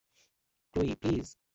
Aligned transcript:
Chloe, 0.73 0.93
please. 0.95 1.27